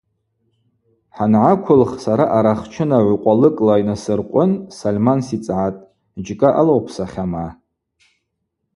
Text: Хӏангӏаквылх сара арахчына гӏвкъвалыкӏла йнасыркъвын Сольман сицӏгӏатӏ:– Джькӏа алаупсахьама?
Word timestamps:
Хӏангӏаквылх 1.15 1.91
сара 2.03 2.25
арахчына 2.37 2.99
гӏвкъвалыкӏла 3.05 3.75
йнасыркъвын 3.81 4.51
Сольман 4.77 5.19
сицӏгӏатӏ:– 5.27 5.85
Джькӏа 6.23 6.49
алаупсахьама? 6.59 7.45